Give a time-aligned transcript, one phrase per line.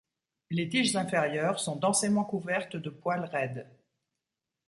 [0.49, 3.69] Les tiges inférieures sont densément couvertes de poils raides.